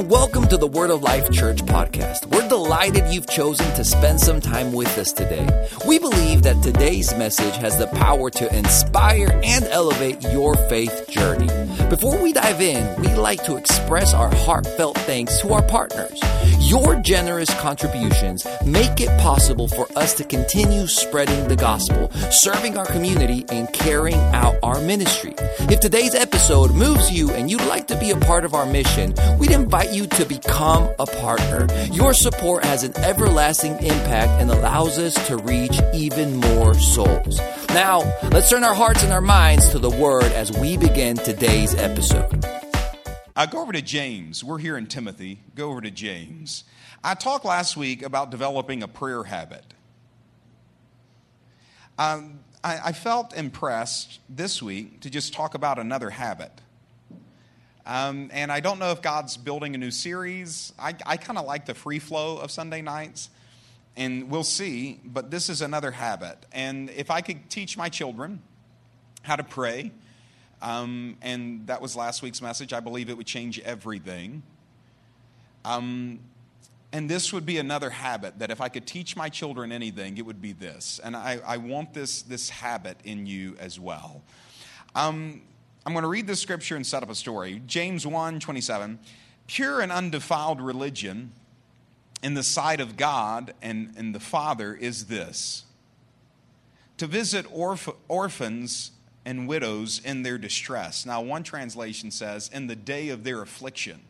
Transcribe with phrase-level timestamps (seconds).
[0.00, 2.24] and welcome to the Word of Life Church podcast.
[2.24, 5.46] We're delighted you've chosen to spend some time with us today.
[5.86, 11.48] We believe that today's message has the power to inspire and elevate your faith journey.
[11.90, 16.18] Before we dive in, we'd like to express our heartfelt thanks to our partners.
[16.60, 22.86] Your generous contributions make it possible for us to continue spreading the gospel, serving our
[22.86, 25.34] community, and carrying out our ministry.
[25.68, 29.14] If today's episode moves you and you'd like to be a part of our mission,
[29.38, 31.66] we'd invite you to become a partner.
[31.92, 37.38] Your support has an everlasting impact and allows us to reach even more souls.
[37.68, 38.00] Now,
[38.30, 42.44] let's turn our hearts and our minds to the Word as we begin today's episode.
[43.36, 44.44] I go over to James.
[44.44, 45.40] We're here in Timothy.
[45.54, 46.64] Go over to James.
[47.02, 49.64] I talked last week about developing a prayer habit.
[51.98, 56.50] Um, I, I, felt impressed this week to just talk about another habit.
[57.90, 60.72] Um, and I don't know if God's building a new series.
[60.78, 63.30] I, I kind of like the free flow of Sunday nights,
[63.96, 65.00] and we'll see.
[65.04, 66.38] But this is another habit.
[66.52, 68.42] And if I could teach my children
[69.22, 69.90] how to pray,
[70.62, 72.72] um, and that was last week's message.
[72.72, 74.44] I believe it would change everything.
[75.64, 76.20] Um,
[76.92, 80.24] and this would be another habit that if I could teach my children anything, it
[80.24, 81.00] would be this.
[81.02, 84.22] And I, I want this, this habit in you as well.
[84.94, 85.42] Um,
[85.84, 87.62] I'm going to read this scripture and set up a story.
[87.66, 88.98] James 1 27.
[89.46, 91.32] Pure and undefiled religion
[92.22, 95.64] in the sight of God and, and the Father is this
[96.98, 98.92] to visit orph- orphans
[99.24, 101.06] and widows in their distress.
[101.06, 104.00] Now, one translation says, in the day of their affliction.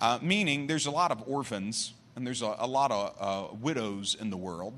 [0.00, 4.16] Uh, meaning, there's a lot of orphans and there's a, a lot of uh, widows
[4.18, 4.74] in the world.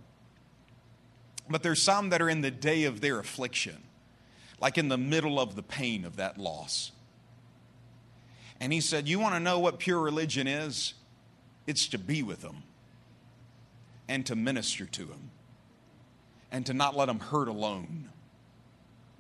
[1.48, 3.78] But there's some that are in the day of their affliction,
[4.60, 6.92] like in the middle of the pain of that loss.
[8.60, 10.94] And he said, You want to know what pure religion is?
[11.66, 12.62] It's to be with them
[14.08, 15.30] and to minister to them
[16.50, 18.08] and to not let them hurt alone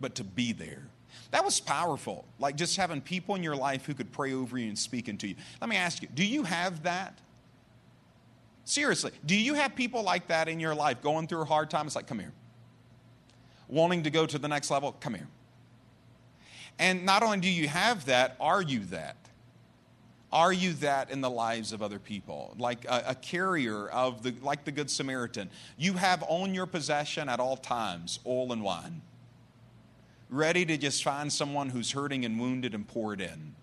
[0.00, 0.82] but to be there.
[1.30, 2.24] That was powerful.
[2.38, 5.28] Like just having people in your life who could pray over you and speak into
[5.28, 5.34] you.
[5.60, 7.18] Let me ask you do you have that?
[8.64, 11.86] Seriously, do you have people like that in your life going through a hard time?
[11.86, 12.32] It's like, come here.
[13.68, 14.92] Wanting to go to the next level?
[15.00, 15.28] Come here.
[16.78, 19.16] And not only do you have that, are you that?
[20.32, 22.54] Are you that in the lives of other people?
[22.58, 25.48] Like a, a, carrier of the, like the Good Samaritan.
[25.78, 29.00] You have on your possession at all times oil and wine
[30.30, 33.54] ready to just find someone who's hurting and wounded and pour it in.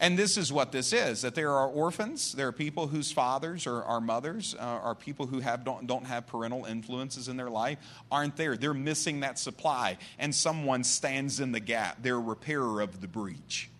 [0.00, 3.66] And this is what this is that there are orphans, there are people whose fathers
[3.66, 7.50] or, or mothers uh, are people who have, don't, don't have parental influences in their
[7.50, 7.78] life,
[8.10, 8.56] aren't there.
[8.56, 11.98] They're missing that supply, and someone stands in the gap.
[12.02, 13.70] They're a repairer of the breach.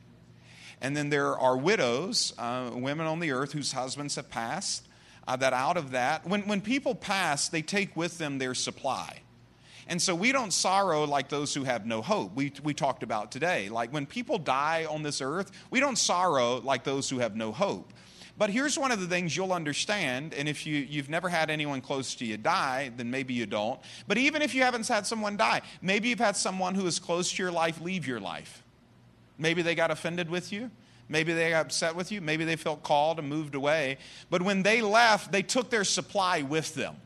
[0.81, 4.87] And then there are widows, uh, women on the earth whose husbands have passed,
[5.27, 9.22] uh, that out of that, when, when people pass, they take with them their supply.
[9.93, 12.35] And so we don't sorrow like those who have no hope.
[12.35, 13.69] We, we talked about today.
[13.69, 17.53] Like when people die on this earth, we don't sorrow like those who have no
[17.53, 17.93] hope.
[18.39, 21.83] But here's one of the things you'll understand, and if you, you've never had anyone
[21.83, 23.79] close to you die, then maybe you don't.
[24.09, 27.31] But even if you haven't had someone die, maybe you've had someone who is close
[27.31, 28.63] to your life leave your life.
[29.37, 30.71] Maybe they got offended with you.
[31.11, 32.23] Maybe they got upset with you.
[32.23, 33.99] Maybe they felt called and moved away.
[34.31, 36.97] But when they left, they took their supply with them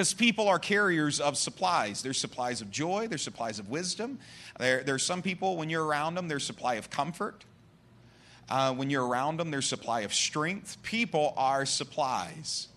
[0.00, 2.02] because people are carriers of supplies.
[2.02, 4.18] There's supplies of joy, there's supplies of wisdom.
[4.58, 7.44] There, there's some people, when you're around them, there's supply of comfort.
[8.48, 10.82] Uh, when you're around them, there's supply of strength.
[10.82, 12.68] People are supplies.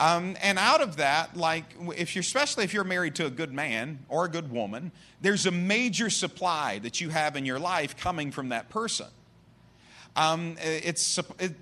[0.00, 3.52] Um, and out of that, like if you're, especially if you're married to a good
[3.52, 4.90] man or a good woman,
[5.20, 9.06] there's a major supply that you have in your life coming from that person.
[10.14, 11.54] Um, it's it,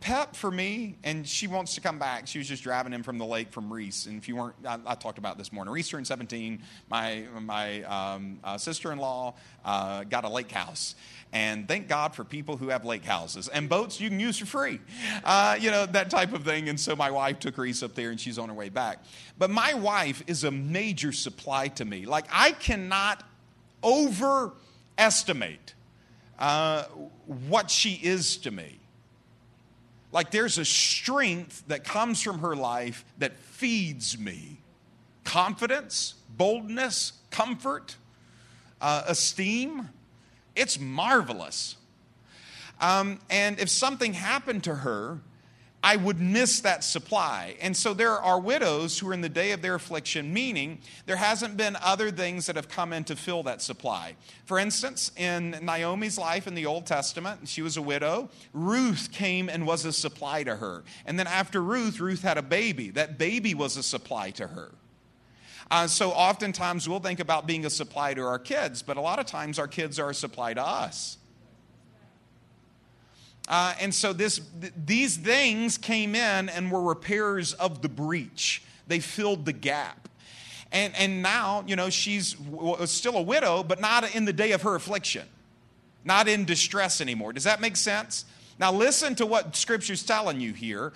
[0.00, 2.26] Pep for me, and she wants to come back.
[2.26, 4.78] She was just driving in from the lake from Reese, and if you weren't, I,
[4.86, 5.72] I talked about this morning.
[5.72, 6.62] Reese turned 17.
[6.90, 9.34] My my um, uh, sister-in-law
[9.64, 10.96] uh, got a lake house,
[11.32, 14.44] and thank God for people who have lake houses and boats you can use for
[14.44, 14.80] free,
[15.24, 16.68] uh, you know that type of thing.
[16.68, 19.02] And so my wife took Reese up there, and she's on her way back.
[19.38, 22.04] But my wife is a major supply to me.
[22.04, 23.24] Like I cannot
[23.82, 25.72] overestimate
[26.38, 26.84] uh,
[27.26, 28.78] what she is to me.
[30.12, 34.58] Like there's a strength that comes from her life that feeds me
[35.24, 37.96] confidence, boldness, comfort,
[38.80, 39.90] uh, esteem.
[40.56, 41.76] It's marvelous.
[42.80, 45.20] Um, and if something happened to her,
[45.82, 47.56] I would miss that supply.
[47.60, 51.16] And so there are widows who are in the day of their affliction, meaning there
[51.16, 54.16] hasn't been other things that have come in to fill that supply.
[54.44, 58.28] For instance, in Naomi's life in the Old Testament, she was a widow.
[58.52, 60.82] Ruth came and was a supply to her.
[61.06, 62.90] And then after Ruth, Ruth had a baby.
[62.90, 64.72] That baby was a supply to her.
[65.70, 69.18] Uh, so oftentimes we'll think about being a supply to our kids, but a lot
[69.18, 71.17] of times our kids are a supply to us.
[73.48, 78.62] Uh, and so this, th- these things came in and were repairs of the breach.
[78.86, 80.06] They filled the gap.
[80.70, 84.52] And, and now, you know, she's w- still a widow, but not in the day
[84.52, 85.26] of her affliction,
[86.04, 87.32] not in distress anymore.
[87.32, 88.26] Does that make sense?
[88.58, 90.92] Now, listen to what Scripture's telling you here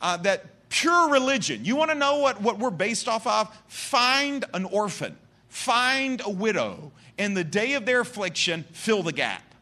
[0.00, 3.54] uh, that pure religion, you want to know what, what we're based off of?
[3.68, 5.16] Find an orphan,
[5.48, 6.90] find a widow.
[7.16, 9.54] In the day of their affliction, fill the gap,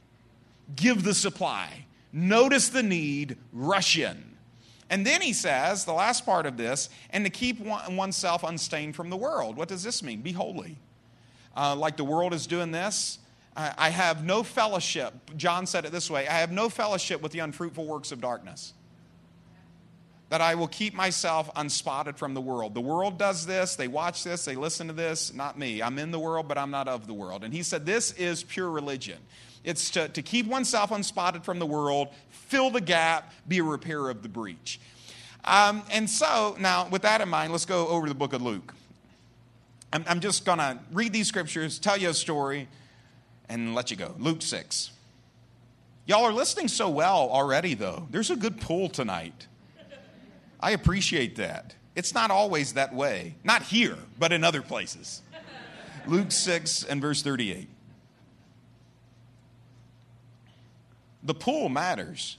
[0.74, 4.30] give the supply notice the need, rush in.
[4.90, 8.96] And then he says, the last part of this, and to keep one, oneself unstained
[8.96, 9.56] from the world.
[9.56, 10.20] What does this mean?
[10.20, 10.78] Be holy.
[11.56, 13.18] Uh, like the world is doing this.
[13.56, 15.14] I, I have no fellowship.
[15.36, 18.72] John said it this way I have no fellowship with the unfruitful works of darkness.
[20.28, 22.74] That I will keep myself unspotted from the world.
[22.74, 25.82] The world does this, they watch this, they listen to this, not me.
[25.82, 27.42] I'm in the world, but I'm not of the world.
[27.42, 29.18] And he said, This is pure religion.
[29.64, 34.10] It's to, to keep oneself unspotted from the world, fill the gap, be a repairer
[34.10, 34.80] of the breach.
[35.44, 38.74] Um, and so, now with that in mind, let's go over the book of Luke.
[39.92, 42.68] I'm, I'm just going to read these scriptures, tell you a story,
[43.48, 44.14] and let you go.
[44.18, 44.92] Luke 6.
[46.06, 48.06] Y'all are listening so well already, though.
[48.10, 49.46] There's a good pull tonight.
[50.58, 51.74] I appreciate that.
[51.96, 53.34] It's not always that way.
[53.44, 55.22] Not here, but in other places.
[56.06, 57.68] Luke 6 and verse 38.
[61.22, 62.38] The pool matters.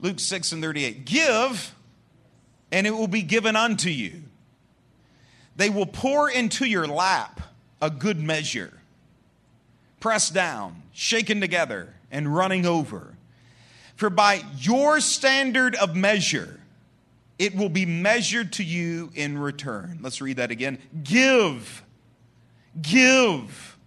[0.00, 1.04] Luke 6 and 38.
[1.04, 1.74] Give,
[2.70, 4.22] and it will be given unto you.
[5.56, 7.40] They will pour into your lap
[7.80, 8.72] a good measure,
[10.00, 13.14] pressed down, shaken together, and running over.
[13.96, 16.60] For by your standard of measure,
[17.38, 19.98] it will be measured to you in return.
[20.00, 20.78] Let's read that again.
[21.02, 21.82] Give,
[22.80, 23.78] give,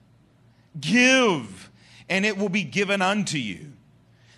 [0.79, 1.64] give
[2.09, 3.71] and it will be given unto you.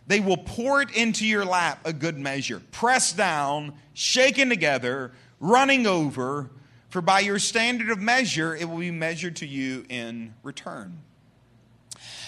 [0.07, 5.85] They will pour it into your lap a good measure, pressed down, shaken together, running
[5.85, 6.49] over,
[6.89, 10.99] for by your standard of measure, it will be measured to you in return.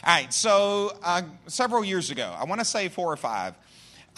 [0.04, 3.56] All right, so uh, several years ago, I want to say four or five,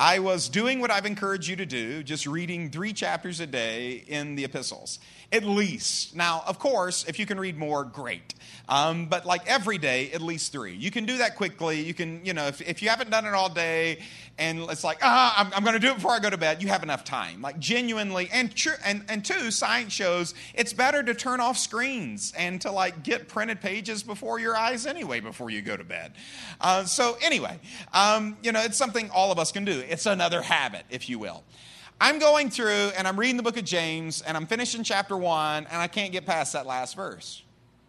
[0.02, 4.04] I was doing what I've encouraged you to do, just reading three chapters a day
[4.08, 4.98] in the epistles,
[5.32, 6.16] at least.
[6.16, 8.34] Now, of course, if you can read more, great.
[8.68, 10.74] Um, but like every day, at least three.
[10.74, 11.82] You can do that quickly.
[11.82, 14.00] You can, you know, if, if you haven't done it all day
[14.40, 16.64] and it's like, ah, I'm, I'm going to do it before I go to bed,
[16.64, 17.42] you have enough time.
[17.42, 22.34] Like genuinely, and, tr- and, and two, science shows it's better to turn off screens
[22.36, 26.14] and to like get printed pages before your eyes anyway before you go to bed.
[26.60, 27.60] Uh, so anyway,
[27.94, 29.84] um, you know, it's something all of us can do.
[29.92, 31.44] It's another habit, if you will.
[32.00, 35.68] I'm going through and I'm reading the book of James and I'm finishing chapter one
[35.70, 37.44] and I can't get past that last verse.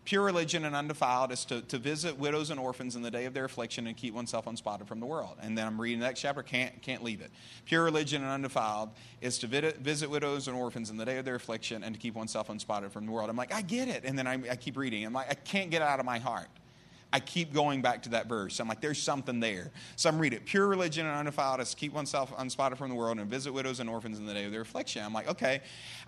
[0.05, 3.35] Pure religion and undefiled is to, to visit widows and orphans in the day of
[3.35, 5.37] their affliction and keep oneself unspotted from the world.
[5.41, 7.31] And then I'm reading the next chapter, can't, can't leave it.
[7.67, 8.91] Pure religion and undefiled
[9.21, 12.01] is to visit, visit widows and orphans in the day of their affliction and to
[12.01, 13.31] keep oneself unspotted from the world.
[13.31, 14.03] I'm like, I get it.
[14.05, 15.07] And then I, I keep reading.
[15.07, 16.49] I'm like, I can't get it out of my heart.
[17.13, 18.59] I keep going back to that verse.
[18.59, 19.71] I'm like, there's something there.
[19.97, 20.47] Some I'm it.
[20.47, 23.91] Pure religion and undefiled is keep oneself unspotted from the world and visit widows and
[23.91, 25.05] orphans in the day of their affliction.
[25.05, 25.61] I'm like, okay,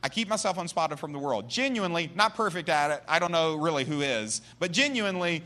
[0.02, 1.48] I keep myself unspotted from the world.
[1.48, 3.02] Genuinely, not perfect at it.
[3.06, 5.42] I don't know really who is, but genuinely,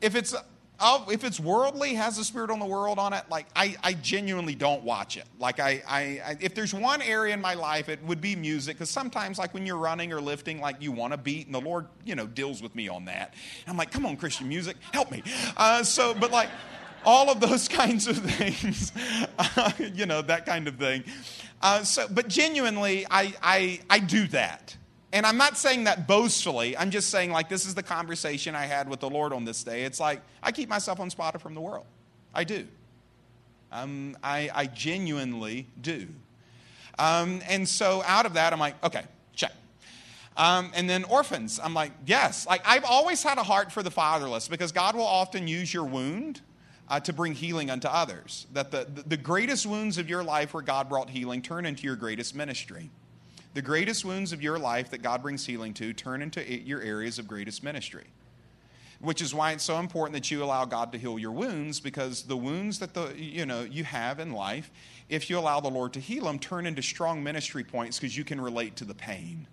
[0.00, 0.34] if it's
[0.80, 3.92] I'll, if it's worldly, has the spirit on the world on it, like I, I
[3.92, 5.24] genuinely don't watch it.
[5.38, 8.76] Like I, I, I, if there's one area in my life, it would be music.
[8.76, 11.60] Because sometimes, like when you're running or lifting, like you want to beat, and the
[11.60, 13.34] Lord, you know, deals with me on that.
[13.64, 15.22] And I'm like, come on, Christian music, help me.
[15.56, 16.50] Uh, so, but like
[17.04, 18.92] all of those kinds of things,
[19.38, 21.04] uh, you know, that kind of thing.
[21.62, 24.76] Uh, so, but genuinely, I, I, I do that.
[25.14, 26.76] And I'm not saying that boastfully.
[26.76, 29.62] I'm just saying, like, this is the conversation I had with the Lord on this
[29.62, 29.84] day.
[29.84, 31.86] It's like, I keep myself unspotted from the world.
[32.34, 32.66] I do.
[33.70, 36.08] Um, I, I genuinely do.
[36.98, 39.04] Um, and so out of that, I'm like, okay,
[39.36, 39.52] check.
[40.36, 42.44] Um, and then orphans, I'm like, yes.
[42.44, 45.84] Like, I've always had a heart for the fatherless because God will often use your
[45.84, 46.40] wound
[46.88, 48.48] uh, to bring healing unto others.
[48.52, 51.94] That the, the greatest wounds of your life where God brought healing turn into your
[51.94, 52.90] greatest ministry.
[53.54, 57.18] The greatest wounds of your life that God brings healing to turn into your areas
[57.18, 58.04] of greatest ministry.
[59.00, 62.22] which is why it's so important that you allow God to heal your wounds because
[62.22, 64.70] the wounds that the you know you have in life
[65.08, 68.24] if you allow the Lord to heal them turn into strong ministry points because you
[68.24, 69.46] can relate to the pain.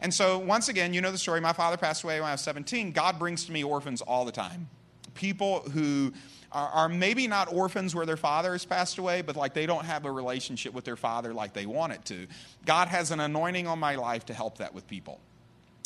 [0.00, 1.40] And so once again, you know the story.
[1.40, 2.92] My father passed away when I was 17.
[2.92, 4.68] God brings to me orphans all the time.
[5.14, 6.12] People who
[6.52, 9.84] are, are maybe not orphans where their father has passed away, but like they don't
[9.84, 12.26] have a relationship with their father like they want it to.
[12.64, 15.20] God has an anointing on my life to help that with people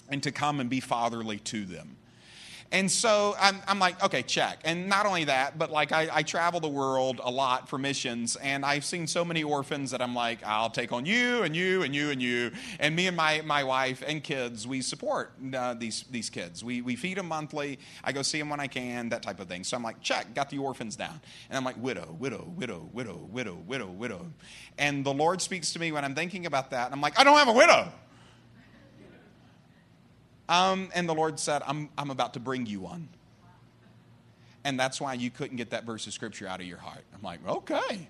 [0.09, 1.97] and to come and be fatherly to them.
[2.73, 4.61] And so I'm, I'm, like, okay, check.
[4.65, 8.35] And not only that, but like I, I, travel the world a lot for missions,
[8.37, 11.83] and I've seen so many orphans that I'm like, I'll take on you and you
[11.83, 12.51] and you and you.
[12.81, 16.65] And me and my, my wife and kids, we support uh, these, these kids.
[16.65, 17.79] We, we feed them monthly.
[18.03, 19.65] I go see them when I can, that type of thing.
[19.65, 21.21] So I'm like, check, got the orphans down.
[21.51, 24.33] And I'm like, widow, widow, widow, widow, widow, widow, widow.
[24.79, 26.87] And the Lord speaks to me when I'm thinking about that.
[26.87, 27.93] And I'm like, I don't have a widow.
[30.49, 33.09] Um, and the Lord said, I'm, I'm about to bring you one.
[34.65, 37.05] And that's why you couldn't get that verse of scripture out of your heart.
[37.15, 38.09] I'm like, okay.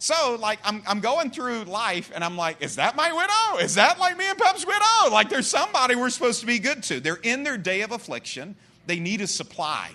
[0.00, 3.64] So, like, I'm, I'm going through life and I'm like, is that my widow?
[3.64, 5.10] Is that like me and Pep's widow?
[5.10, 7.00] Like, there's somebody we're supposed to be good to.
[7.00, 9.90] They're in their day of affliction, they need a supply.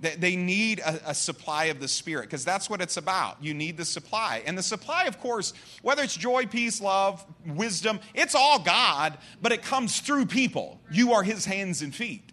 [0.00, 3.42] They need a, a supply of the Spirit because that's what it's about.
[3.42, 4.42] You need the supply.
[4.46, 5.52] And the supply, of course,
[5.82, 10.80] whether it's joy, peace, love, wisdom, it's all God, but it comes through people.
[10.90, 12.32] You are His hands and feet.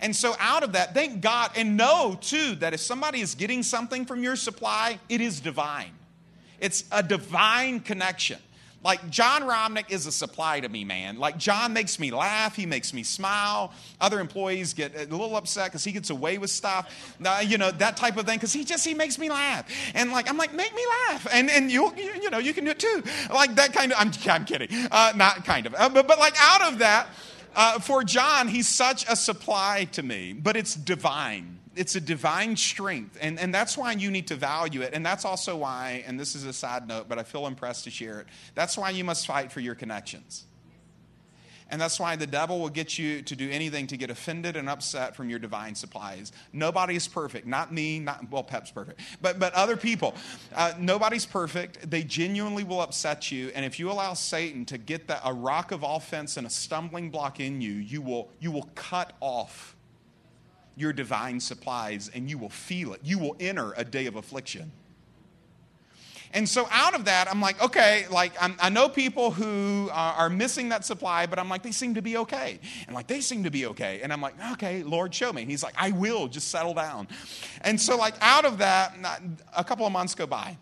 [0.00, 3.62] And so, out of that, thank God and know too that if somebody is getting
[3.62, 5.92] something from your supply, it is divine.
[6.60, 8.38] It's a divine connection.
[8.88, 11.18] Like John Romnick is a supply to me, man.
[11.18, 13.70] Like John makes me laugh, he makes me smile.
[14.00, 17.70] Other employees get a little upset because he gets away with stuff, uh, you know,
[17.70, 18.38] that type of thing.
[18.38, 21.50] Because he just he makes me laugh, and like I'm like, make me laugh, and
[21.50, 23.02] and you you know you can do it too.
[23.30, 23.98] Like that kind of.
[23.98, 27.08] I'm I'm kidding, uh, not kind of, uh, but but like out of that.
[27.54, 32.56] Uh, for John, he's such a supply to me, but it's divine it's a divine
[32.56, 36.18] strength and, and that's why you need to value it and that's also why and
[36.18, 39.04] this is a side note but i feel impressed to share it that's why you
[39.04, 40.44] must fight for your connections
[41.70, 44.68] and that's why the devil will get you to do anything to get offended and
[44.68, 46.32] upset from your divine supplies.
[46.52, 47.46] Nobody is perfect.
[47.46, 50.14] Not me, not, well, Pep's perfect, but, but other people.
[50.54, 51.90] Uh, nobody's perfect.
[51.90, 53.50] They genuinely will upset you.
[53.54, 57.10] And if you allow Satan to get that, a rock of offense and a stumbling
[57.10, 59.76] block in you, you will, you will cut off
[60.78, 63.00] your divine supplies and you will feel it.
[63.02, 64.72] You will enter a day of affliction.
[66.32, 70.28] And so out of that, I'm like, okay, like I'm, i know people who are,
[70.28, 72.60] missing that supply, but I'm like, they seem to be okay.
[72.86, 74.00] And like, they seem to be okay.
[74.02, 75.42] And I'm like, okay, Lord, show me.
[75.42, 77.08] And he's like, I will, just settle down.
[77.62, 78.94] And so, like, out of that,
[79.56, 80.58] a couple of months go by,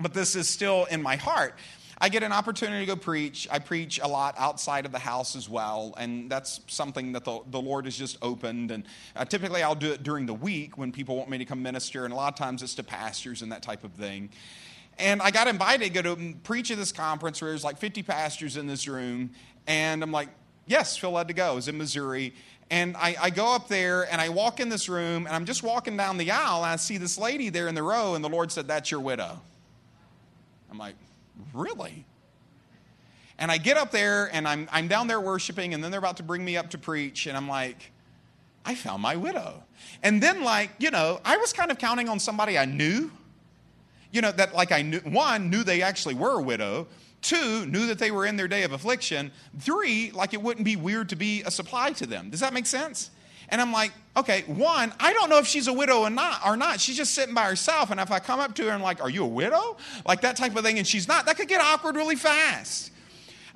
[0.00, 1.54] but this is still in my heart.
[2.02, 3.46] I get an opportunity to go preach.
[3.50, 7.40] I preach a lot outside of the house as well, and that's something that the,
[7.50, 8.70] the Lord has just opened.
[8.70, 11.62] And uh, typically, I'll do it during the week when people want me to come
[11.62, 14.30] minister, and a lot of times it's to pastors and that type of thing.
[14.98, 18.02] And I got invited to go to preach at this conference where there's like 50
[18.02, 19.32] pastors in this room,
[19.66, 20.30] and I'm like,
[20.66, 21.58] yes, feel led to go.
[21.58, 22.32] It's in Missouri.
[22.70, 25.64] And I, I, go up there and I walk in this room and I'm just
[25.64, 28.28] walking down the aisle and I see this lady there in the row, and the
[28.28, 29.42] Lord said, That's your widow.
[30.70, 30.94] I'm like,
[31.52, 32.04] Really?
[33.38, 36.18] And I get up there and I'm, I'm down there worshiping, and then they're about
[36.18, 37.92] to bring me up to preach, and I'm like,
[38.64, 39.62] I found my widow.
[40.02, 43.10] And then, like, you know, I was kind of counting on somebody I knew.
[44.12, 46.88] You know, that like I knew, one, knew they actually were a widow.
[47.22, 49.30] Two, knew that they were in their day of affliction.
[49.58, 52.28] Three, like it wouldn't be weird to be a supply to them.
[52.30, 53.10] Does that make sense?
[53.50, 56.56] And I'm like, okay, one, I don't know if she's a widow or not, or
[56.56, 56.80] not.
[56.80, 57.90] She's just sitting by herself.
[57.90, 59.76] And if I come up to her and like, are you a widow?
[60.06, 62.92] Like that type of thing, and she's not, that could get awkward really fast.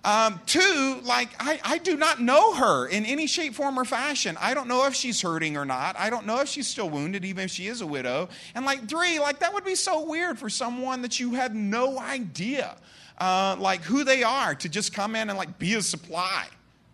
[0.04, 4.36] Um, two, like, I, I do not know her in any shape, form, or fashion.
[4.38, 5.96] I don't know if she's hurting or not.
[5.98, 8.28] I don't know if she's still wounded, even if she is a widow.
[8.54, 11.98] And like, three, like, that would be so weird for someone that you had no
[11.98, 12.76] idea,
[13.16, 16.48] uh, like, who they are to just come in and like be a supply,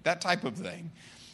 [0.05, 0.93] that type of thing.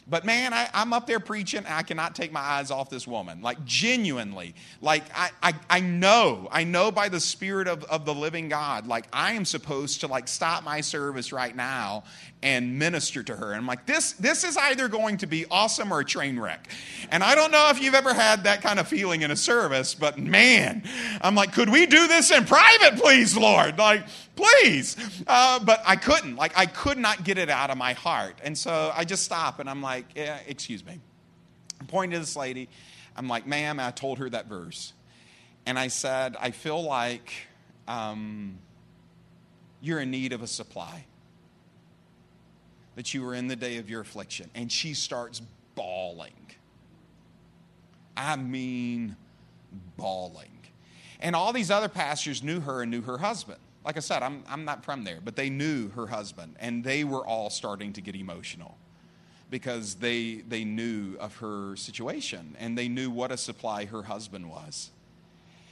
[0.09, 3.05] But man, I, am up there preaching, and I cannot take my eyes off this
[3.05, 3.41] woman.
[3.41, 4.55] Like, genuinely.
[4.81, 8.87] Like, I, I, I know, I know by the Spirit of, of the living God,
[8.87, 12.05] like, I am supposed to, like, stop my service right now
[12.43, 13.47] and minister to her.
[13.47, 16.69] And I'm like, this, this is either going to be awesome or a train wreck.
[17.09, 19.95] And I don't know if you've ever had that kind of feeling in a service,
[19.95, 20.83] but man,
[21.21, 23.79] I'm like, could we do this in private, please, Lord?
[23.79, 24.95] Like, please.
[25.25, 26.35] Uh, but I couldn't.
[26.35, 28.39] Like, I could not get it out of my heart.
[28.43, 30.99] And so I just stop and I'm like, yeah, excuse me.
[31.81, 32.69] I'm pointing to this lady.
[33.15, 34.93] I'm like, ma'am, I told her that verse.
[35.65, 37.33] And I said, I feel like
[37.87, 38.59] um,
[39.81, 41.05] you're in need of a supply
[42.97, 44.49] that you were in the day of your affliction.
[44.55, 45.39] And she starts
[45.75, 46.33] bawling.
[48.17, 49.15] I mean,
[49.95, 50.57] bawling.
[51.19, 53.59] And all these other pastors knew her and knew her husband.
[53.85, 57.03] Like I said, I'm, I'm not from there, but they knew her husband, and they
[57.03, 58.77] were all starting to get emotional
[59.51, 64.49] because they, they knew of her situation and they knew what a supply her husband
[64.49, 64.89] was.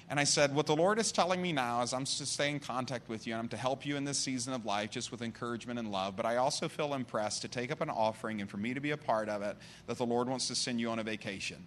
[0.09, 2.59] And I said, What the Lord is telling me now is I'm to stay in
[2.59, 5.21] contact with you and I'm to help you in this season of life just with
[5.21, 6.15] encouragement and love.
[6.15, 8.91] But I also feel impressed to take up an offering and for me to be
[8.91, 9.57] a part of it
[9.87, 11.65] that the Lord wants to send you on a vacation.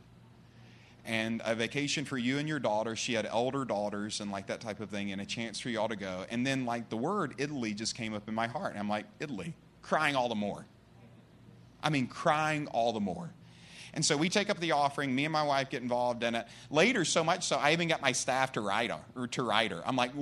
[1.04, 2.94] And a vacation for you and your daughter.
[2.94, 5.88] She had elder daughters and like that type of thing, and a chance for y'all
[5.88, 6.26] to go.
[6.30, 8.72] And then, like, the word Italy just came up in my heart.
[8.72, 10.66] And I'm like, Italy, crying all the more.
[11.82, 13.32] I mean, crying all the more.
[13.98, 15.12] And so we take up the offering.
[15.12, 16.46] Me and my wife get involved in it.
[16.70, 19.26] Later, so much so, I even got my staff to write her.
[19.26, 19.82] To write her.
[19.84, 20.12] I'm like,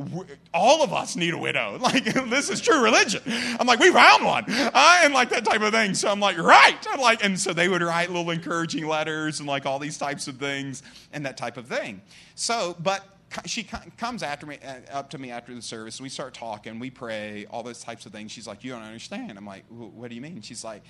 [0.54, 1.78] all of us need a widow.
[1.86, 3.20] Like, this is true religion.
[3.60, 4.44] I'm like, we found one.
[4.48, 5.92] Uh, and like that type of thing.
[5.92, 6.78] So I'm like, right.
[6.90, 10.26] I'm like, and so they would write little encouraging letters and like all these types
[10.26, 12.00] of things and that type of thing.
[12.34, 13.04] So, but
[13.44, 13.62] she
[13.98, 16.88] comes after me uh, up to me after the service and we start talking we
[16.88, 20.14] pray all those types of things she's like you don't understand i'm like what do
[20.14, 20.82] you mean she's like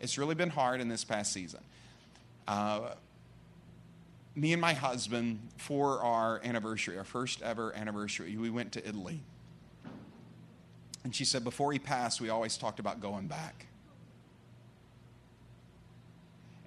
[0.00, 1.60] it's really been hard in this past season
[2.46, 2.94] uh,
[4.34, 9.20] me and my husband, for our anniversary, our first ever anniversary, we went to Italy.
[11.04, 13.66] And she said, before he passed, we always talked about going back.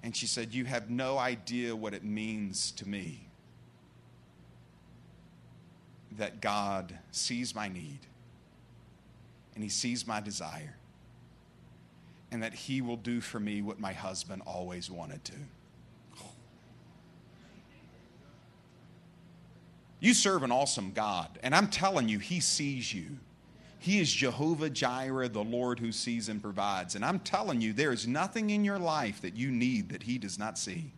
[0.02, 3.28] And she said, You have no idea what it means to me
[6.16, 8.00] that God sees my need
[9.54, 10.76] and he sees my desire
[12.30, 15.34] and that he will do for me what my husband always wanted to.
[20.00, 23.18] You serve an awesome God, and I'm telling you, He sees you.
[23.80, 26.94] He is Jehovah Jireh, the Lord who sees and provides.
[26.94, 30.18] And I'm telling you, there is nothing in your life that you need that He
[30.18, 30.92] does not see.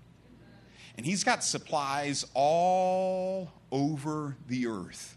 [0.96, 5.16] And He's got supplies all over the earth.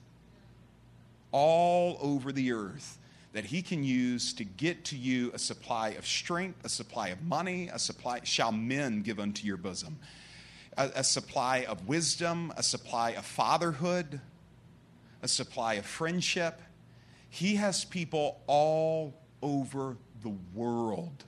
[1.32, 3.00] All over the earth
[3.34, 7.22] that He can use to get to you a supply of strength, a supply of
[7.24, 9.98] money, a supply, shall men give unto your bosom
[10.78, 14.22] a, a supply of wisdom, a supply of fatherhood,
[15.22, 16.62] a supply of friendship.
[17.30, 21.24] He has people all over the world.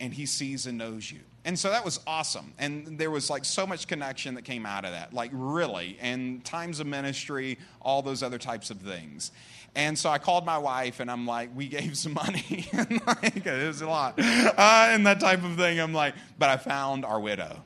[0.00, 1.20] And he sees and knows you.
[1.44, 2.52] And so that was awesome.
[2.58, 6.44] And there was like so much connection that came out of that, like really, and
[6.44, 9.30] times of ministry, all those other types of things.
[9.76, 12.68] And so I called my wife and I'm like, we gave some money.
[12.72, 14.18] and like, it was a lot.
[14.18, 15.80] Uh, and that type of thing.
[15.80, 17.62] I'm like, but I found our widow.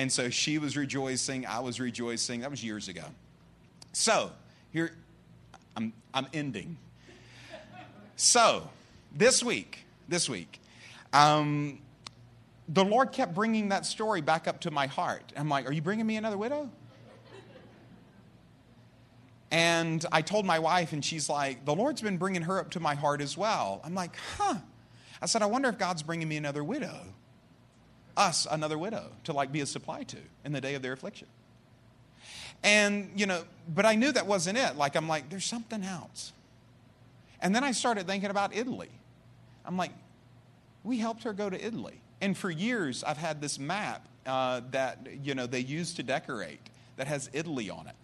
[0.00, 2.40] And so she was rejoicing, I was rejoicing.
[2.40, 3.04] That was years ago.
[3.92, 4.32] So,
[4.72, 4.92] here,
[5.76, 6.78] I'm, I'm ending.
[8.16, 8.70] So,
[9.14, 10.58] this week, this week,
[11.12, 11.80] um,
[12.66, 15.34] the Lord kept bringing that story back up to my heart.
[15.36, 16.70] I'm like, Are you bringing me another widow?
[19.50, 22.80] And I told my wife, and she's like, The Lord's been bringing her up to
[22.80, 23.82] my heart as well.
[23.84, 24.54] I'm like, Huh.
[25.20, 27.02] I said, I wonder if God's bringing me another widow
[28.20, 31.26] us another widow to like be a supply to in the day of their affliction.
[32.62, 34.76] And, you know, but I knew that wasn't it.
[34.76, 36.32] Like, I'm like, there's something else.
[37.40, 38.90] And then I started thinking about Italy.
[39.64, 39.92] I'm like,
[40.84, 42.00] we helped her go to Italy.
[42.20, 46.60] And for years, I've had this map uh, that, you know, they use to decorate
[46.96, 47.94] that has Italy on it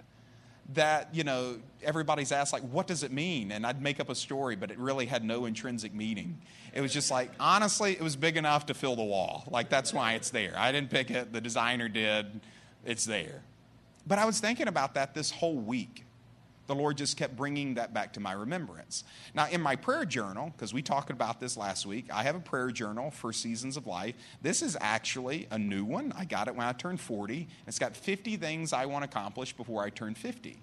[0.72, 3.52] that you know everybody's asked like what does it mean?
[3.52, 6.40] And i'd make up a story but it really had no intrinsic meaning.
[6.74, 9.44] It was just like honestly it was big enough to fill the wall.
[9.50, 10.55] Like that's why it's there.
[10.57, 11.33] I didn't pick it.
[11.33, 12.40] The designer did.
[12.85, 13.42] It's there.
[14.07, 16.06] But i was thinking about that this whole week
[16.66, 19.05] the Lord just kept bringing that back to my remembrance.
[19.35, 22.40] Now, in my prayer journal, because we talked about this last week, I have a
[22.40, 24.14] prayer journal for seasons of life.
[24.42, 26.12] This is actually a new one.
[26.16, 27.48] I got it when I turned 40.
[27.66, 30.59] It's got 50 things I want to accomplish before I turn 50.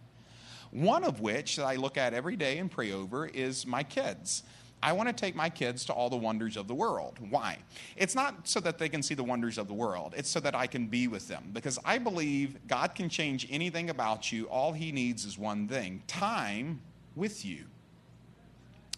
[0.71, 4.43] One of which that I look at every day and pray over is my kids.
[4.83, 7.17] I want to take my kids to all the wonders of the world.
[7.29, 7.57] Why?
[7.95, 10.53] It's not so that they can see the wonders of the world, it's so that
[10.53, 11.51] I can be with them.
[11.53, 14.45] Because I believe God can change anything about you.
[14.49, 16.81] All He needs is one thing time
[17.15, 17.63] with you.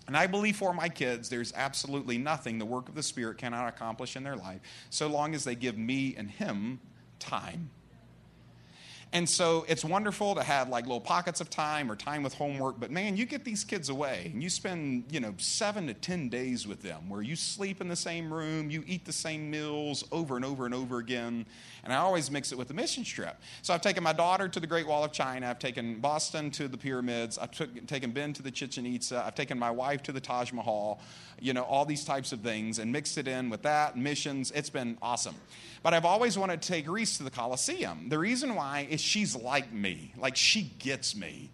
[0.08, 3.68] And I believe for my kids, there's absolutely nothing the work of the Spirit cannot
[3.68, 6.80] accomplish in their life so long as they give me and Him
[7.20, 7.70] time.
[9.16, 12.82] And so it's wonderful to have like little pockets of time or time with homework,
[12.82, 16.28] but man, you get these kids away and you spend, you know, seven to 10
[16.28, 20.04] days with them where you sleep in the same room, you eat the same meals
[20.12, 21.46] over and over and over again.
[21.86, 23.38] And I always mix it with the mission trip.
[23.62, 26.68] So I've taken my daughter to the Great Wall of China, I've taken Boston to
[26.68, 30.12] the pyramids, I've took, taken Ben to the Chichen Itza, I've taken my wife to
[30.12, 31.00] the Taj Mahal,
[31.40, 34.52] you know, all these types of things and mixed it in with that, missions.
[34.52, 35.36] It's been awesome.
[35.84, 38.10] But I've always wanted to take Reese to the Coliseum.
[38.10, 41.52] The reason why is she's like me, like she gets me.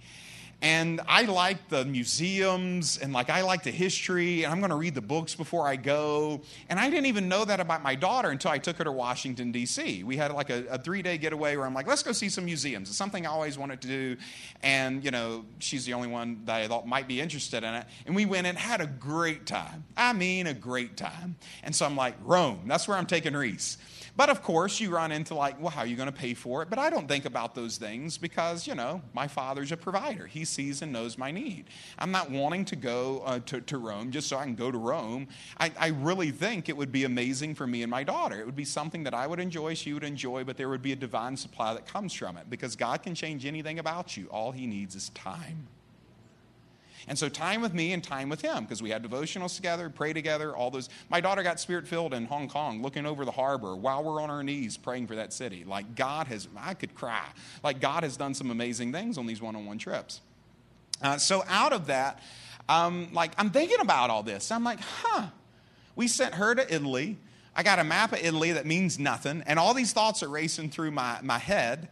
[0.63, 4.75] And I like the museums and like I like the history, and I'm going to
[4.75, 6.41] read the books before I go.
[6.69, 9.51] And I didn't even know that about my daughter until I took her to Washington,
[9.51, 10.03] D.C.
[10.03, 12.45] We had like a, a three day getaway where I'm like, let's go see some
[12.45, 12.89] museums.
[12.89, 14.17] It's something I always wanted to do.
[14.61, 17.87] And, you know, she's the only one that I thought might be interested in it.
[18.05, 19.85] And we went and had a great time.
[19.97, 21.37] I mean, a great time.
[21.63, 23.79] And so I'm like, Rome, that's where I'm taking Reese.
[24.15, 26.61] But of course, you run into like, well, how are you going to pay for
[26.61, 26.69] it?
[26.69, 30.27] But I don't think about those things because, you know, my father's a provider.
[30.27, 31.65] He sees and knows my need.
[31.97, 34.77] I'm not wanting to go uh, to, to Rome just so I can go to
[34.77, 35.27] Rome.
[35.57, 38.39] I, I really think it would be amazing for me and my daughter.
[38.39, 40.91] It would be something that I would enjoy, she would enjoy, but there would be
[40.91, 44.27] a divine supply that comes from it because God can change anything about you.
[44.27, 45.67] All He needs is time.
[47.07, 50.13] And so time with me and time with him because we had devotionals together, pray
[50.13, 50.89] together, all those.
[51.09, 54.29] My daughter got spirit filled in Hong Kong, looking over the harbor while we're on
[54.29, 55.63] our knees praying for that city.
[55.63, 57.25] Like God has, I could cry.
[57.63, 60.21] Like God has done some amazing things on these one on one trips.
[61.01, 62.21] Uh, so out of that,
[62.69, 64.51] um, like I'm thinking about all this.
[64.51, 65.27] I'm like, huh.
[65.95, 67.17] We sent her to Italy.
[67.55, 70.69] I got a map of Italy that means nothing, and all these thoughts are racing
[70.69, 71.89] through my, my head,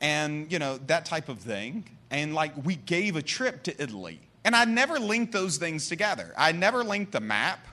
[0.00, 1.84] and you know, that type of thing.
[2.10, 6.32] And like we gave a trip to Italy and I never linked those things together.
[6.36, 7.66] I never linked the map,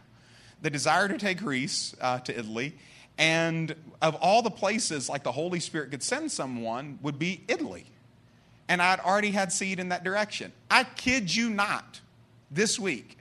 [0.61, 2.75] the desire to take Reese uh, to Italy,
[3.17, 7.85] and of all the places like the Holy Spirit could send someone would be Italy.
[8.67, 10.53] And I'd already had seed in that direction.
[10.69, 11.99] I kid you not,
[12.51, 13.17] this week,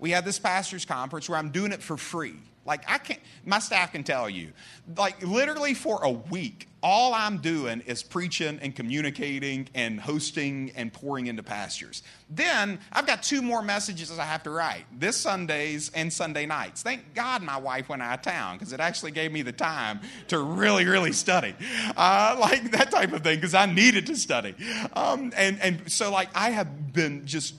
[0.00, 2.36] we had this pastor's conference where I'm doing it for free.
[2.64, 4.52] Like, I can't, my staff can tell you,
[4.96, 10.92] like, literally for a week, all I'm doing is preaching and communicating and hosting and
[10.92, 12.02] pouring into pastures.
[12.30, 16.82] Then I've got two more messages I have to write this Sundays and Sunday nights.
[16.82, 20.00] Thank God my wife went out of town because it actually gave me the time
[20.28, 21.54] to really, really study.
[21.96, 24.54] Uh, like that type of thing because I needed to study.
[24.92, 27.54] Um, and, and so, like, I have been just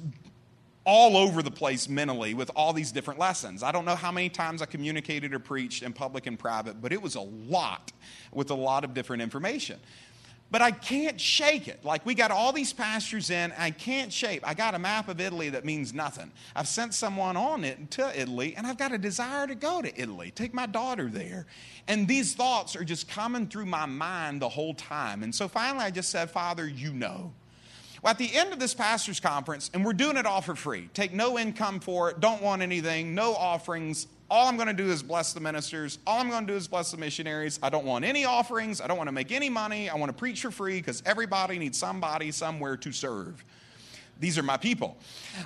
[0.86, 3.63] all over the place mentally with all these different lessons.
[3.63, 6.94] I don't know how many times I communicated or preached in public and private, but
[6.94, 7.92] it was a lot
[8.32, 9.80] with a lot of different information.
[10.52, 11.86] But I can't shake it.
[11.86, 14.42] Like, we got all these pastures in, I can't shape.
[14.44, 16.32] I got a map of Italy that means nothing.
[16.56, 20.02] I've sent someone on it to Italy, and I've got a desire to go to
[20.02, 21.46] Italy, take my daughter there.
[21.88, 25.22] And these thoughts are just coming through my mind the whole time.
[25.22, 27.32] And so finally, I just said, Father, you know.
[28.02, 30.90] Well, at the end of this pastor's conference, and we're doing it all for free,
[30.94, 34.08] take no income for it, don't want anything, no offerings.
[34.30, 35.98] All I'm going to do is bless the ministers.
[36.06, 37.60] All I'm going to do is bless the missionaries.
[37.64, 38.80] I don't want any offerings.
[38.80, 39.90] I don't want to make any money.
[39.90, 43.44] I want to preach for free because everybody needs somebody somewhere to serve.
[44.20, 44.98] These are my people.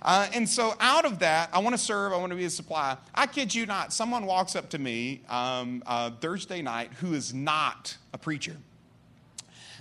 [0.02, 2.50] Uh, and so, out of that, I want to serve, I want to be a
[2.50, 2.98] supply.
[3.14, 7.34] I kid you not, someone walks up to me um, uh, Thursday night who is
[7.34, 8.58] not a preacher.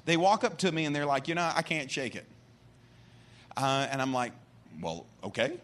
[0.04, 2.26] They walk up to me and they're like, you know, I can't shake it.
[3.56, 4.32] Uh, and I'm like,
[4.80, 5.58] well, okay.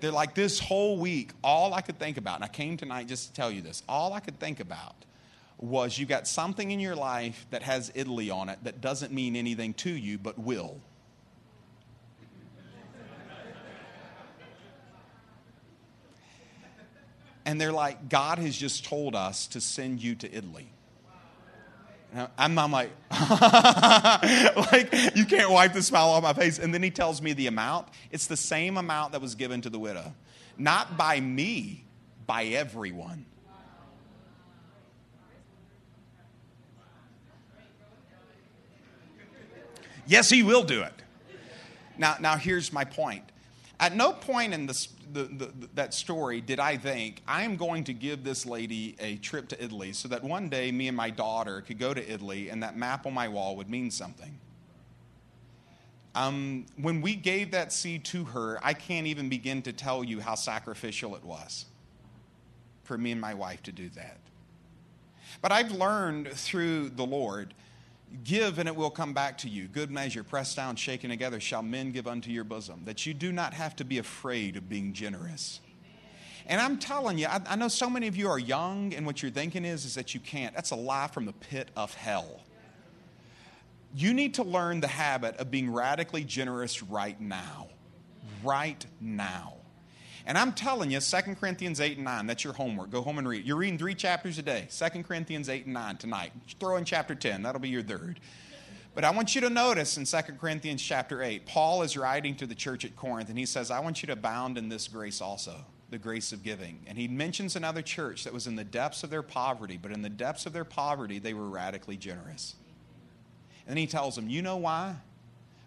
[0.00, 3.28] They're like, this whole week, all I could think about, and I came tonight just
[3.28, 4.94] to tell you this, all I could think about
[5.58, 9.34] was you got something in your life that has Italy on it that doesn't mean
[9.34, 10.80] anything to you, but will.
[17.44, 20.70] And they're like, God has just told us to send you to Italy.
[22.38, 26.58] I'm, I'm like, like, you can't wipe the smile off my face.
[26.58, 27.88] And then he tells me the amount.
[28.10, 30.14] It's the same amount that was given to the widow.
[30.56, 31.84] Not by me,
[32.26, 33.26] by everyone.
[40.06, 40.94] Yes, he will do it.
[41.98, 43.24] Now, now here's my point.
[43.80, 47.84] At no point in this the, the, that story did I think, I am going
[47.84, 51.10] to give this lady a trip to Italy so that one day me and my
[51.10, 54.38] daughter could go to Italy and that map on my wall would mean something.
[56.14, 60.20] Um, when we gave that seed to her, I can't even begin to tell you
[60.20, 61.66] how sacrificial it was
[62.84, 64.18] for me and my wife to do that.
[65.40, 67.54] But I've learned through the Lord
[68.24, 69.68] Give and it will come back to you.
[69.68, 72.82] Good measure, pressed down, shaken together, shall men give unto your bosom.
[72.84, 75.60] That you do not have to be afraid of being generous.
[76.46, 79.22] And I'm telling you, I, I, know so many of you are young, and what
[79.22, 80.54] you're thinking is, is that you can't.
[80.54, 82.40] That's a lie from the pit of hell.
[83.94, 87.68] You need to learn the habit of being radically generous right now.
[88.42, 89.57] Right now.
[90.28, 92.90] And I'm telling you, 2 Corinthians 8 and 9, that's your homework.
[92.90, 93.46] Go home and read.
[93.46, 96.32] You're reading three chapters a day 2 Corinthians 8 and 9 tonight.
[96.60, 98.20] Throw in chapter 10, that'll be your third.
[98.94, 102.46] But I want you to notice in 2 Corinthians chapter 8, Paul is writing to
[102.46, 105.22] the church at Corinth, and he says, I want you to abound in this grace
[105.22, 106.80] also, the grace of giving.
[106.86, 110.02] And he mentions another church that was in the depths of their poverty, but in
[110.02, 112.54] the depths of their poverty, they were radically generous.
[113.66, 114.96] And he tells them, You know why?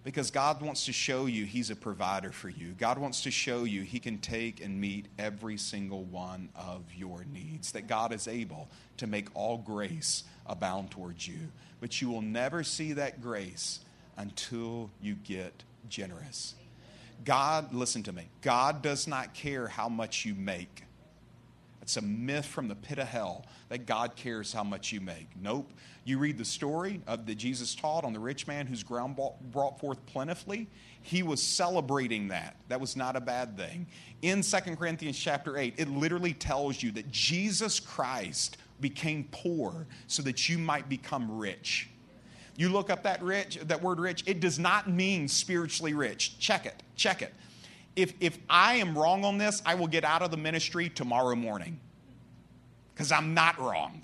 [0.04, 2.74] Because God wants to show you He's a provider for you.
[2.78, 7.24] God wants to show you He can take and meet every single one of your
[7.32, 11.52] needs, that God is able to make all grace abound towards you.
[11.80, 13.80] But you will never see that grace
[14.18, 16.56] until you get generous.
[17.24, 20.84] God, listen to me, God does not care how much you make.
[21.82, 25.28] It's a myth from the pit of hell that God cares how much you make.
[25.42, 25.72] Nope.
[26.04, 29.20] You read the story of that Jesus taught on the rich man whose ground
[29.52, 30.68] brought forth plentifully.
[31.02, 32.56] He was celebrating that.
[32.70, 33.88] That was not a bad thing.
[34.22, 40.22] In 2 Corinthians chapter 8, it literally tells you that Jesus Christ became poor so
[40.24, 41.90] that you might become rich.
[42.58, 46.38] You look up that rich, that word rich, it does not mean spiritually rich.
[46.38, 46.84] Check it.
[46.96, 47.34] Check it.
[47.96, 51.36] If if I am wrong on this, I will get out of the ministry tomorrow
[51.36, 51.80] morning.
[52.96, 54.04] Cuz I'm not wrong.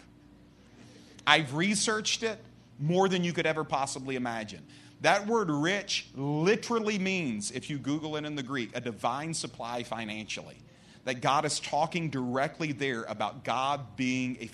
[1.26, 2.39] I've researched it
[2.80, 4.63] more than you could ever possibly imagine.
[5.02, 9.84] That word rich literally means, if you Google it in the Greek, a divine supply
[9.84, 10.58] financially.
[11.06, 14.47] That God is talking directly there about God being a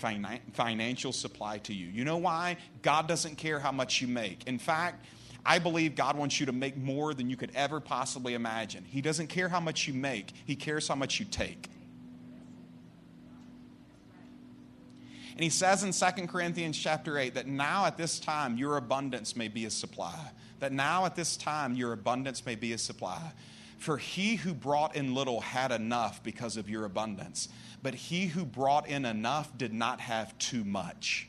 [0.52, 1.88] financial supply to you.
[1.88, 2.58] You know why?
[2.82, 4.46] God doesn't care how much you make.
[4.46, 5.04] In fact,
[5.46, 8.84] I believe God wants you to make more than you could ever possibly imagine.
[8.84, 11.68] He doesn't care how much you make, He cares how much you take.
[15.34, 19.34] And he says in 2 Corinthians chapter 8 that now at this time your abundance
[19.34, 20.30] may be a supply.
[20.60, 23.32] That now at this time your abundance may be a supply.
[23.78, 27.48] For he who brought in little had enough because of your abundance,
[27.82, 31.28] but he who brought in enough did not have too much.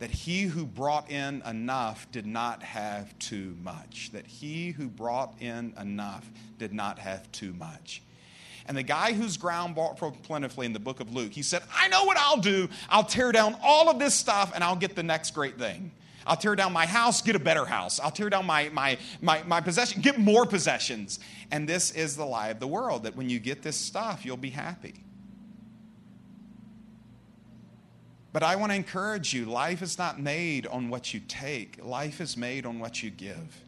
[0.00, 4.10] That he who brought in enough did not have too much.
[4.12, 6.28] That he who brought in enough
[6.58, 8.02] did not have too much.
[8.66, 11.88] And the guy whose ground bought plentifully in the book of Luke, he said, I
[11.88, 12.68] know what I'll do.
[12.88, 15.92] I'll tear down all of this stuff and I'll get the next great thing.
[16.26, 18.00] I'll tear down my house, get a better house.
[18.00, 21.18] I'll tear down my, my, my, my possession, get more possessions.
[21.50, 24.38] And this is the lie of the world that when you get this stuff, you'll
[24.38, 24.94] be happy.
[28.34, 32.20] But I want to encourage you life is not made on what you take, life
[32.20, 33.62] is made on what you give.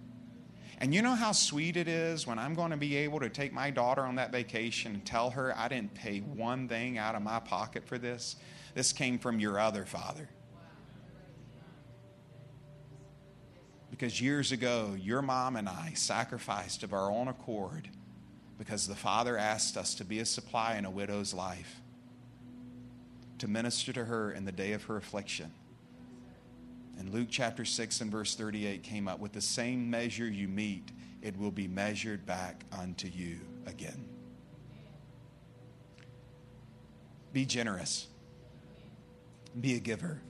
[0.78, 3.52] And you know how sweet it is when I'm going to be able to take
[3.52, 7.22] my daughter on that vacation and tell her I didn't pay one thing out of
[7.22, 8.34] my pocket for this?
[8.74, 10.28] This came from your other father.
[13.92, 17.88] Because years ago, your mom and I sacrificed of our own accord
[18.58, 21.80] because the Father asked us to be a supply in a widow's life,
[23.38, 25.52] to minister to her in the day of her affliction.
[26.98, 30.92] And Luke chapter 6 and verse 38 came up with the same measure you meet,
[31.22, 34.08] it will be measured back unto you again.
[37.32, 38.06] Be generous,
[39.60, 40.22] be a giver.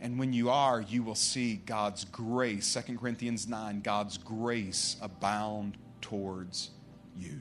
[0.00, 5.76] And when you are, you will see God's grace, 2 Corinthians 9, God's grace abound
[6.00, 6.70] towards
[7.16, 7.40] you.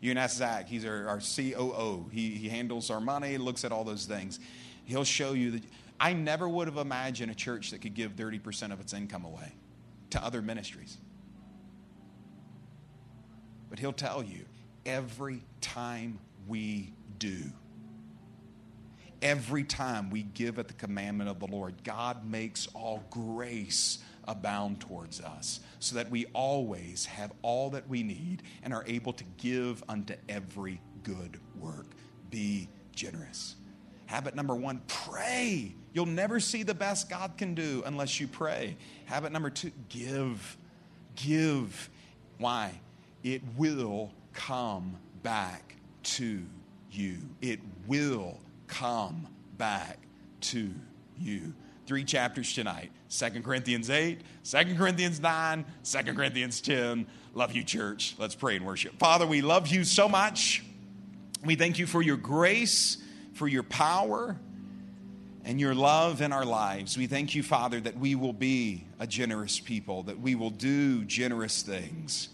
[0.00, 2.08] You can ask Zach, he's our, our COO.
[2.12, 4.38] He, he handles our money, looks at all those things.
[4.84, 5.62] He'll show you that
[5.98, 9.52] I never would have imagined a church that could give 30% of its income away
[10.10, 10.96] to other ministries.
[13.68, 14.44] But he'll tell you
[14.86, 17.36] every time we do,
[19.20, 24.80] every time we give at the commandment of the Lord, God makes all grace abound
[24.80, 29.24] towards us so that we always have all that we need and are able to
[29.38, 31.86] give unto every good work.
[32.30, 33.56] Be generous.
[34.06, 35.74] Habit number one pray.
[35.92, 38.76] You'll never see the best God can do unless you pray.
[39.06, 40.56] Habit number two give.
[41.16, 41.90] Give.
[42.38, 42.80] Why?
[43.24, 46.42] It will come back to
[46.90, 47.18] you.
[47.42, 49.98] It will come back
[50.40, 50.70] to
[51.18, 51.52] you.
[51.88, 57.06] Three chapters tonight 2 Corinthians 8, 2 Corinthians 9, 2 Corinthians 10.
[57.34, 58.14] Love you, church.
[58.18, 58.98] Let's pray and worship.
[58.98, 60.62] Father, we love you so much.
[61.44, 62.98] We thank you for your grace
[63.38, 64.36] for your power
[65.44, 66.98] and your love in our lives.
[66.98, 71.04] We thank you, Father, that we will be a generous people, that we will do
[71.04, 72.28] generous things.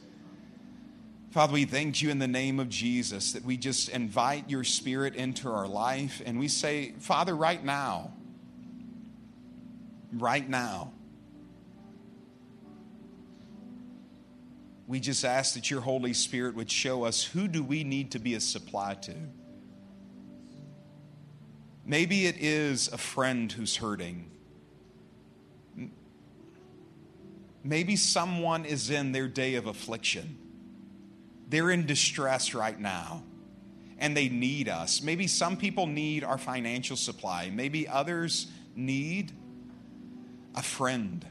[1.30, 5.14] Father, we thank you in the name of Jesus that we just invite your spirit
[5.14, 8.12] into our life and we say, Father, right now,
[10.20, 10.92] right now.
[14.86, 18.18] We just ask that your Holy Spirit would show us who do we need to
[18.18, 19.14] be a supply to.
[21.86, 24.30] Maybe it is a friend who's hurting.
[27.62, 30.38] Maybe someone is in their day of affliction.
[31.48, 33.22] They're in distress right now
[33.98, 35.02] and they need us.
[35.02, 37.50] Maybe some people need our financial supply.
[37.52, 39.32] Maybe others need
[40.54, 41.26] a friend.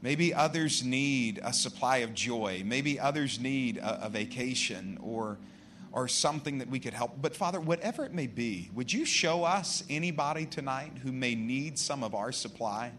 [0.00, 2.62] Maybe others need a supply of joy.
[2.64, 5.38] Maybe others need a, a, vacation or,
[5.92, 7.20] or something that we could help.
[7.20, 11.78] But Father, whatever it may be, would you show us anybody tonight who may need
[11.78, 12.92] some of our supply?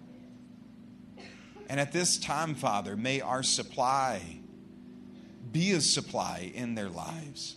[1.70, 4.22] And at this time, Father, may our supply
[5.52, 7.56] be a supply in their lives.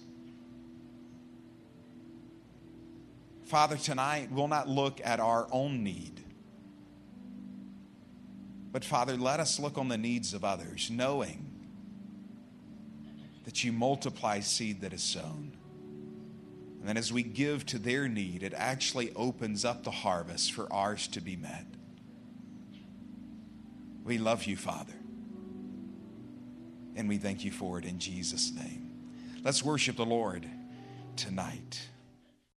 [3.44, 6.22] Father, tonight we'll not look at our own need.
[8.72, 11.46] But Father, let us look on the needs of others, knowing
[13.44, 15.52] that you multiply seed that is sown.
[16.80, 20.72] And then as we give to their need, it actually opens up the harvest for
[20.72, 21.66] ours to be met.
[24.04, 24.94] We love you, Father.
[26.96, 28.90] And we thank you for it in Jesus' name.
[29.44, 30.46] Let's worship the Lord
[31.16, 31.88] tonight.